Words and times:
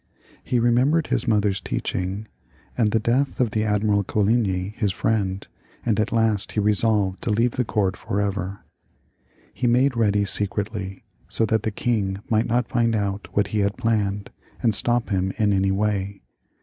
He 0.43 0.57
re 0.57 0.71
membered 0.71 1.05
his 1.13 1.27
mother's 1.27 1.61
teaching 1.61 2.27
and 2.75 2.89
the 2.89 2.99
death 2.99 3.39
of 3.39 3.51
the 3.51 3.63
Admiral 3.63 4.03
Coligny, 4.03 4.73
his 4.75 4.91
friend, 4.91 5.47
and 5.85 5.99
at 5.99 6.11
last 6.11 6.53
he 6.53 6.59
resolved 6.59 7.21
to 7.21 7.29
leave 7.29 7.51
the 7.51 7.63
court 7.63 7.95
for 7.95 8.19
ever. 8.19 8.65
He 9.53 9.67
made 9.67 9.95
ready 9.95 10.25
secretly, 10.25 11.03
so 11.27 11.45
that 11.45 11.61
the 11.61 11.69
king 11.69 12.17
might 12.31 12.47
not 12.47 12.67
find 12.67 12.95
out 12.95 13.27
what 13.33 13.49
he 13.49 13.59
had 13.59 13.77
planned, 13.77 14.31
and 14.63 14.73
stop 14.73 15.09
him 15.11 15.33
in 15.37 15.53
any 15.53 15.69
way. 15.69 16.23